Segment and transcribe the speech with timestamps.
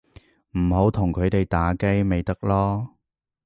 [0.57, 2.87] 唔好同佢哋打機咪得囉